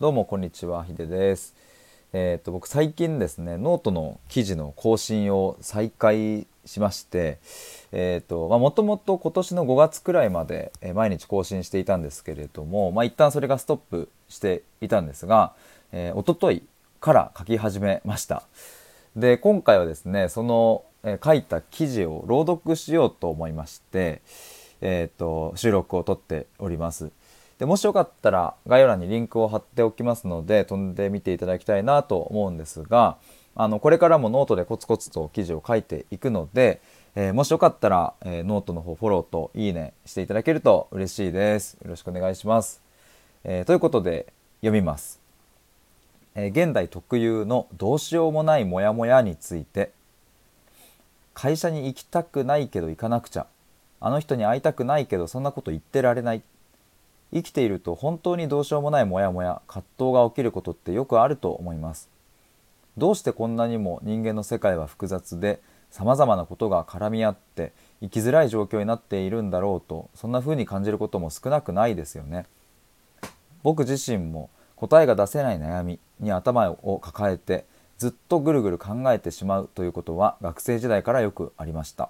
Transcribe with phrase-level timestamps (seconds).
[0.00, 1.54] どうもこんにちは、ヒデです。
[2.14, 7.38] えっ、と僕最近ですね、ノートの記事の更新を再開しまして、
[7.92, 15.52] えっ、とまあもともと今年の5月くらいまで毎日更新していたんですけれども、まあ一旦それがストップしていたんですが、
[15.92, 16.62] えー、一昨日
[16.98, 18.44] から書き始めました。
[19.16, 24.22] で今回はですね、その、え、書いた記事を朗読しようと思いまして、
[24.80, 27.10] えっ、と収録を撮っております。
[27.60, 33.18] でもしよかったら概要欄にリンクを貼っておきますので飛んでみていただきたいなと思うんですが
[33.54, 36.80] あのこれからもノートでコツコツと記事を書いていくので、
[37.14, 41.74] えー、もしよかったら、えー、ノートの方フォローといいねしていただけると嬉しいです。
[41.84, 42.80] よろしくお願いします。
[43.44, 44.32] えー、ということで
[44.62, 45.20] 読みます、
[46.34, 49.90] え現代特有のどうしようもないモヤモヤについて
[51.34, 53.46] 会社に行きたくないけど行かなくちゃ
[54.00, 56.42] あの人に会いたくないけどそんなこと言ってられない
[57.32, 62.08] 生きていると本当にどうしようもないモヤモヤ葛藤が起きることってよくあると思います。
[62.98, 65.60] どうしてこんなにも人間の世界は複雑で
[65.90, 72.46] さまざまなことが絡み合って生きづらい状況になっているんだろうとそんな風に感じることも少なくないですよね。
[73.62, 77.64] 僕自身も答えが出せない悩みに頭を抱えて
[77.98, 82.08] ずっとぐるぐる考えてしまうということは学生時代からよくありました。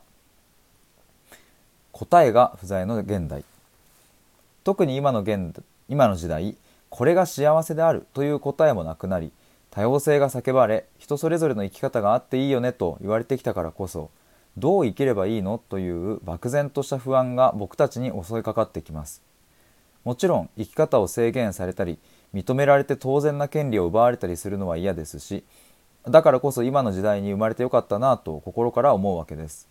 [1.92, 3.44] 答えが不在の現代。
[4.64, 5.54] 特に今の現
[5.88, 6.56] 今の時代
[6.88, 9.32] これが幸せであるという答えもなくなり
[9.70, 14.10] 多様性が叫ばれ人それぞれの生き方があっていいよねと言われてきたからこそ
[14.56, 19.22] どう生きればいいのという漠然とした不安が僕たちに襲いかかってきます。
[20.04, 21.98] もちろん生き方を制限されたり
[22.34, 25.44] 認められて当然な権利を奪われたりするのは嫌ですし
[26.08, 29.68] だからこそ今の時代に生まれてよかったなと心から思うわけです。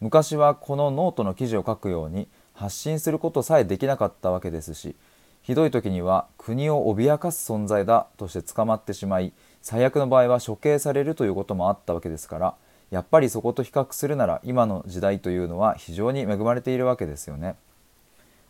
[0.00, 2.26] 昔はこのノートの記事を書くように
[2.60, 4.94] 発信することさえできなかったわけですし
[5.40, 12.54] ひどい時には国を脅かす存在だとして捕まってしまい最悪の場合は処刑されるということもあったわけですから
[12.90, 17.54] やっぱりそこと比較するなら今の時代というのは非常に恵まれているわけですよね。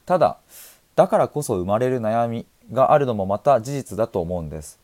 [0.07, 0.39] ただ
[0.97, 4.81] だからこそ生まれる悩みがあるのもまた事実だと思うんです。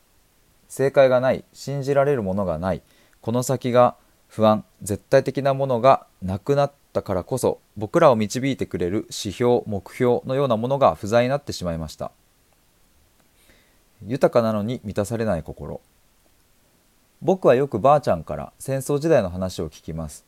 [0.69, 2.81] 正解がない信じられるものがない
[3.19, 3.95] この先が
[4.29, 12.11] 不安絶対的なものがなくなったからこそ僕らを導いてくれる指標目標のようなものが不在になってしまいました。
[14.05, 15.79] 豊かなのに満たされない心。
[17.21, 20.25] 僕はよくばあちゃんから戦争時代の話を聞きます。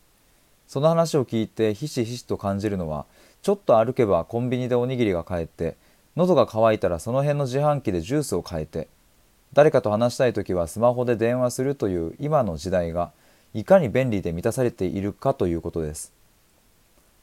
[0.68, 3.06] その話を聞いてひしひしと感じるのは
[3.42, 5.76] ちょっと歩けばコンビニでおにぎりが買えて
[6.16, 8.88] 喉が渇いたらその辺の自販機でジュースを買えて
[9.54, 13.12] 誰かと話したい時はスマホで電話するという今の時代が
[13.56, 16.19] いかに便利で満たされているかということです。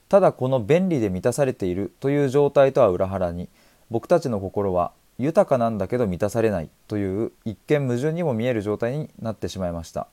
[0.08, 3.48] ただこの便利で満たされているという状態とは裏腹に
[3.90, 10.08] 僕たちの心は豊かなんだけど満たされないという一見矛盾にも見える状態になってしまいました。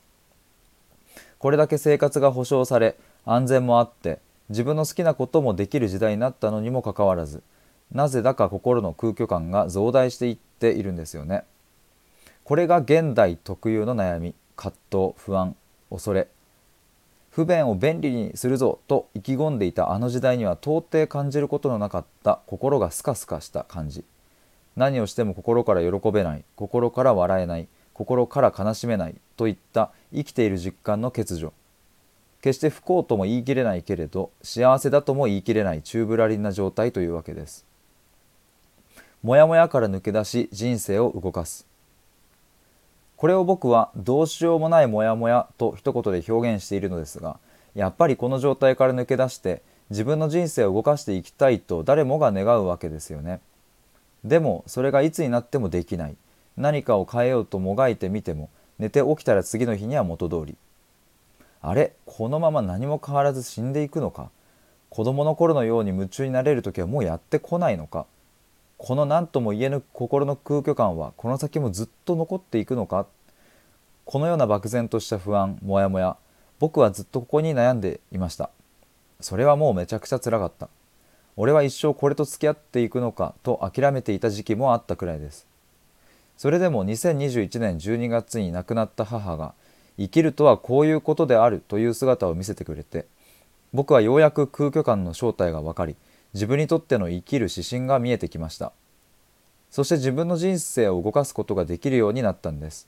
[1.38, 2.96] これだけ生活が保障され
[3.26, 4.18] 安全もあって
[4.48, 7.42] 自分の好きなこともできる時代になったのにもかかわらず
[7.92, 11.44] なぜだか心の空虚感が増大していっているんですよね。
[12.44, 15.54] これが現代特有の悩み葛藤不安
[15.90, 16.28] 恐れ。
[17.34, 24.04] 不便を便利にするぞと意気込んでいたあの時代には到底感じることのなかった心がスカスカした感じ。
[24.76, 31.52] 何をしても心から喜べない心から笑えない心から悲しめないといった生きている実感の欠如。
[32.40, 37.66] 決して不幸とも言い切れないけれど幸せだとも言い切れない宙ぶらりんな状態というわけです。
[39.24, 41.66] もやもやから抜け出し人生を動かす。
[43.24, 47.38] これを僕はどうしようもないモヤモヤと一言で表現しているのですが
[47.74, 53.40] やっぱりこの状態から抜け出して自分の人生を動かしていきたいと誰もが願うわけですよね。
[54.24, 56.16] でもそれがいつになってもできない。
[56.58, 60.54] 何かを変えようともがいてみても寝て起きたら次の日には元通り。
[61.62, 61.94] あれ？
[62.04, 64.28] このまま何も変わらず死んでいくのか？
[64.90, 68.04] 子供の頃のように夢中になれる時はもうやってこないのか？
[68.86, 73.06] この何とも言えぬ心の空虚感はこの先もずっと残っていくのか？
[74.04, 76.18] このような漠然とした不安モヤモヤ
[76.58, 78.50] 僕はずっとここに悩んでいました。
[79.20, 80.68] それはもうめちゃくちゃつらかった。
[81.38, 83.32] 俺は一生これと付き合っていくのか？
[83.42, 85.46] と諦めていた時期もあったくらいです。
[86.36, 89.54] それでも2021年12月に亡くなった母が
[89.96, 93.06] 生きるとはこういうことであるという姿を見せてくれて
[93.72, 95.96] 僕はようやく空虚感の正体が分かり
[96.34, 98.72] 自分にとっての生きる指針が見えてきました。
[99.74, 102.86] そして自分の人生を動かすことができるようになったんです。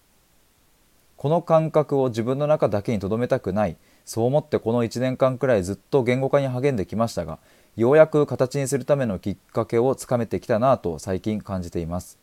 [1.17, 3.77] この感覚を自分の中だけに留めたくない。
[4.05, 7.41] そう思ってこの1年間くらいずっと言語化に励んできましたが
[7.75, 12.21] ようやく形にするためのきっかけをつかめてきたなぁと最近感じています。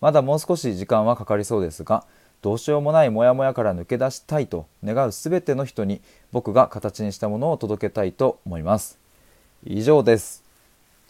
[0.00, 2.04] まだもう少し時間はかかりそうですが
[2.42, 6.00] どうしようもないモヤモヤから抜け出したいと願う全ての人に
[6.32, 8.98] 僕が形にしたものを届けたいと思います。
[9.62, 10.49] 以上です。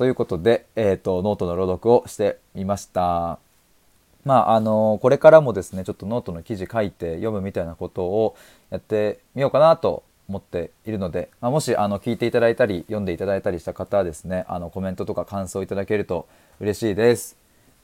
[0.01, 3.39] ということで、えーと、ノートの朗読をしてみました
[4.25, 8.35] まああのこれからもですねちょっとノートの記事書いて読むみたいなことを
[8.71, 16.27] やってみようかなと思っているので、まあ、もしあの聞いていただいたり読んでいただいたりした方はですねあのコメントとか感想いただけると
[16.61, 17.37] 嬉しいです。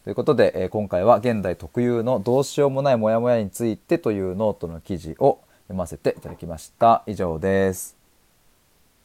[0.04, 7.02] ということで、えー、今回は現代特有のどうしようもないモヤモヤについてというノートの記事を読ませていただきました。
[7.06, 7.95] 以上です。